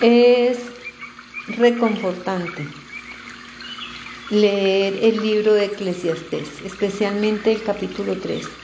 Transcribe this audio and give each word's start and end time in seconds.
Es 0.00 0.72
reconfortante 1.46 2.66
leer 4.30 4.94
el 5.04 5.20
libro 5.20 5.52
de 5.52 5.66
Eclesiastés, 5.66 6.62
especialmente 6.62 7.52
el 7.52 7.62
capítulo 7.62 8.18
3, 8.18 8.62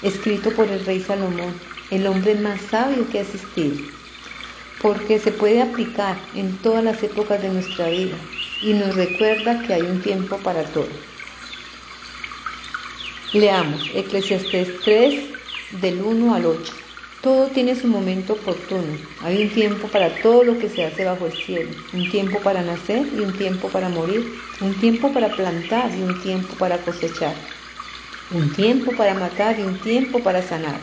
escrito 0.00 0.54
por 0.54 0.70
el 0.70 0.86
rey 0.86 1.00
Salomón, 1.00 1.60
el 1.90 2.06
hombre 2.06 2.36
más 2.36 2.62
sabio 2.62 3.10
que 3.10 3.18
ha 3.18 3.22
existido, 3.22 3.84
porque 4.78 5.18
se 5.18 5.32
puede 5.32 5.60
aplicar 5.60 6.30
en 6.32 6.62
todas 6.62 6.82
las 6.82 7.02
épocas 7.02 7.42
de 7.42 7.50
nuestra 7.50 7.90
vida 7.90 8.30
y 8.58 8.72
nos 8.72 8.94
recuerda 8.94 9.60
que 9.60 9.74
hay 9.74 9.86
un 9.88 10.00
tiempo 10.00 10.42
para 10.42 10.72
todo. 10.72 11.10
Leamos 13.30 13.90
Eclesiastés 13.92 14.80
3 14.80 15.34
del 15.68 16.00
1 16.00 16.34
al 16.34 16.46
8. 16.46 16.85
Todo 17.26 17.50
tiene 17.50 17.74
su 17.74 17.88
momento 17.88 18.34
oportuno. 18.34 19.00
Hay 19.18 19.36
un 19.38 19.50
tiempo 19.50 19.90
para 19.90 20.20
todo 20.20 20.44
lo 20.44 20.60
que 20.60 20.68
se 20.68 20.84
hace 20.84 21.02
bajo 21.02 21.26
el 21.26 21.32
cielo. 21.32 21.74
Un 21.90 22.06
tiempo 22.06 22.40
para 22.40 22.62
nacer 22.62 23.08
y 23.12 23.24
un 23.24 23.34
tiempo 23.34 23.72
para 23.72 23.88
morir. 23.88 24.52
Un 24.60 24.76
tiempo 24.76 25.10
para 25.12 25.34
plantar 25.34 25.90
y 25.98 26.04
un 26.04 26.20
tiempo 26.20 26.54
para 26.54 26.84
cosechar. 26.84 27.34
Un 28.30 28.52
tiempo 28.52 28.94
para 28.94 29.16
matar 29.16 29.58
y 29.58 29.64
un 29.64 29.80
tiempo 29.80 30.22
para 30.22 30.40
sanar. 30.40 30.82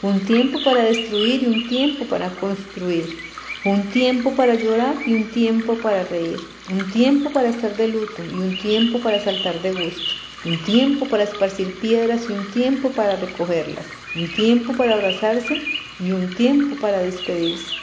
Un 0.00 0.24
tiempo 0.24 0.62
para 0.62 0.84
destruir 0.84 1.42
y 1.42 1.48
un 1.48 1.66
tiempo 1.66 2.06
para 2.06 2.36
construir. 2.36 3.32
Un 3.64 3.90
tiempo 3.90 4.36
para 4.36 4.54
llorar 4.54 5.02
y 5.04 5.14
un 5.14 5.32
tiempo 5.32 5.80
para 5.80 6.04
reír. 6.04 6.62
Un 6.68 6.88
tiempo 6.88 7.32
para 7.32 7.48
estar 7.48 7.74
de 7.74 7.88
luto 7.88 8.24
y 8.30 8.42
un 8.42 8.58
tiempo 8.58 9.00
para 9.00 9.18
saltar 9.18 9.60
de 9.60 9.72
gusto. 9.72 10.14
Un 10.44 10.62
tiempo 10.62 11.08
para 11.08 11.24
esparcir 11.24 11.80
piedras 11.80 12.30
y 12.30 12.32
un 12.32 12.48
tiempo 12.52 12.94
para 12.94 13.16
recogerlas 13.16 14.03
un 14.14 14.32
tiempo 14.32 14.76
para 14.76 14.94
abrazarse 14.94 15.60
y 15.98 16.12
un 16.12 16.34
tiempo 16.34 16.78
para 16.78 17.00
despedirse, 17.00 17.76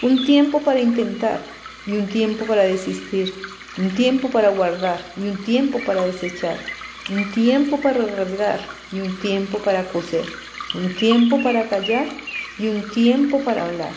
un 0.00 0.24
tiempo 0.24 0.62
para 0.62 0.80
intentar 0.80 1.60
y 1.84 1.96
un 1.96 2.08
tiempo 2.08 2.46
para 2.46 2.64
desistir, 2.64 3.58
un 3.76 3.94
tiempo 3.94 4.30
para 4.30 4.50
guardar 4.50 5.12
y 5.16 5.28
un 5.28 5.42
tiempo 5.42 5.84
para 5.84 6.02
desechar, 6.04 6.76
un 7.08 7.30
tiempo 7.30 7.80
para 7.80 8.04
rasgar 8.06 8.86
y 8.90 9.00
un 9.00 9.18
tiempo 9.18 9.62
para 9.62 9.88
coser, 9.88 10.40
un 10.72 10.94
tiempo 10.94 11.40
para 11.42 11.68
callar 11.68 12.20
y 12.56 12.68
un 12.68 12.90
tiempo 12.90 13.42
para 13.42 13.64
hablar, 13.64 13.96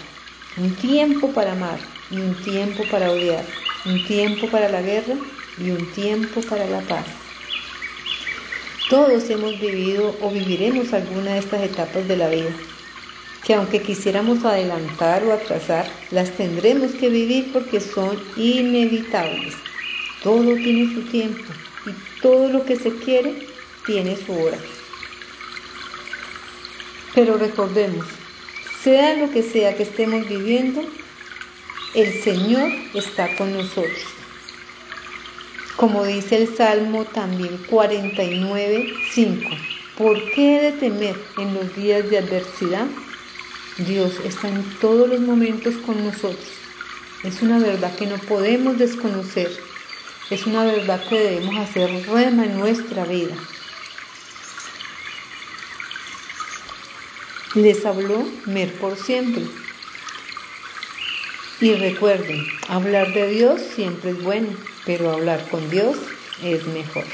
un 0.56 0.76
tiempo 0.76 1.34
para 1.34 1.52
amar 1.54 2.06
y 2.10 2.22
un 2.22 2.42
tiempo 2.42 2.88
para 2.88 3.12
odiar, 3.12 3.46
un 3.84 4.04
tiempo 4.04 4.50
para 4.50 4.70
la 4.70 4.82
guerra 4.82 5.20
y 5.58 5.72
un 5.72 5.92
tiempo 5.92 6.46
para 6.46 6.68
la 6.68 6.86
paz. 6.86 7.33
Todos 8.94 9.28
hemos 9.32 9.60
vivido 9.60 10.16
o 10.22 10.30
viviremos 10.30 10.94
alguna 10.94 11.32
de 11.34 11.40
estas 11.40 11.64
etapas 11.64 12.08
de 12.08 12.16
la 12.16 12.30
vida, 12.30 12.52
que 13.44 13.56
aunque 13.56 13.82
quisiéramos 13.82 14.46
adelantar 14.46 15.24
o 15.24 15.34
atrasar, 15.34 15.88
las 16.12 16.30
tendremos 16.38 16.92
que 16.92 17.10
vivir 17.10 17.52
porque 17.52 17.80
son 17.80 18.20
inevitables. 18.38 19.56
Todo 20.22 20.58
tiene 20.58 20.94
su 20.94 21.02
tiempo 21.10 21.42
y 21.88 21.94
todo 22.22 22.50
lo 22.50 22.66
que 22.66 22.76
se 22.76 22.92
quiere 22.92 23.34
tiene 23.84 24.16
su 24.16 24.32
hora. 24.32 24.60
Pero 27.16 27.38
recordemos, 27.38 28.06
sea 28.84 29.18
lo 29.18 29.32
que 29.32 29.42
sea 29.42 29.76
que 29.76 29.82
estemos 29.82 30.30
viviendo, 30.30 30.84
el 31.96 32.14
Señor 32.22 32.70
está 32.94 33.28
con 33.38 33.54
nosotros. 33.54 34.23
Como 35.76 36.06
dice 36.06 36.38
el 36.38 36.56
Salmo 36.56 37.08
también 37.08 37.66
49, 37.66 39.00
5. 39.02 39.68
¿Por 39.96 40.30
qué 40.30 40.58
he 40.58 40.62
de 40.62 40.72
temer 40.74 41.34
en 41.36 41.54
los 41.54 41.74
días 41.74 42.10
de 42.10 42.18
adversidad? 42.20 42.88
Dios 43.76 44.20
está 44.20 44.50
en 44.50 44.78
todos 44.78 45.10
los 45.10 45.20
momentos 45.22 45.80
con 45.80 46.04
nosotros. 46.04 46.72
Es 47.24 47.42
una 47.42 47.60
verdad 47.60 47.96
que 47.96 48.06
no 48.08 48.26
podemos 48.26 48.78
desconocer. 48.78 49.74
Es 50.30 50.46
una 50.46 50.64
verdad 50.64 51.06
que 51.06 51.20
debemos 51.20 51.58
hacer 51.58 52.06
rema 52.06 52.46
en 52.46 52.56
nuestra 52.56 53.06
vida. 53.06 53.50
Les 57.54 57.86
habló 57.86 58.42
Mer 58.46 58.78
por 58.78 58.98
siempre. 58.98 59.73
Y 61.64 61.76
recuerden, 61.76 62.60
hablar 62.68 63.14
de 63.14 63.30
Dios 63.30 63.62
siempre 63.62 64.12
es 64.12 64.20
bueno, 64.22 64.58
pero 64.84 65.12
hablar 65.12 65.48
con 65.48 65.70
Dios 65.70 66.18
es 66.36 66.68
mejor. 66.68 67.08